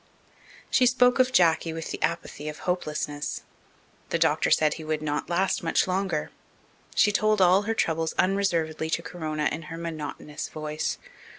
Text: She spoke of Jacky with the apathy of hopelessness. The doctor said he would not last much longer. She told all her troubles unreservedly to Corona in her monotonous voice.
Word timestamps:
She 0.71 0.87
spoke 0.87 1.19
of 1.19 1.31
Jacky 1.31 1.73
with 1.73 1.91
the 1.91 2.01
apathy 2.01 2.49
of 2.49 2.57
hopelessness. 2.65 3.43
The 4.09 4.17
doctor 4.17 4.49
said 4.49 4.73
he 4.73 4.83
would 4.83 5.03
not 5.03 5.29
last 5.29 5.61
much 5.61 5.87
longer. 5.87 6.31
She 6.95 7.11
told 7.11 7.39
all 7.39 7.61
her 7.69 7.75
troubles 7.75 8.15
unreservedly 8.17 8.89
to 8.89 9.03
Corona 9.03 9.47
in 9.51 9.61
her 9.69 9.77
monotonous 9.77 10.49
voice. 10.49 10.97